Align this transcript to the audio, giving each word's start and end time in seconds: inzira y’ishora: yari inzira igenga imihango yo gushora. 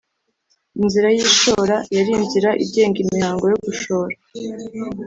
inzira 0.81 1.07
y’ishora: 1.15 1.77
yari 1.95 2.11
inzira 2.19 2.49
igenga 2.63 2.97
imihango 3.05 3.45
yo 3.51 3.57
gushora. 3.65 4.15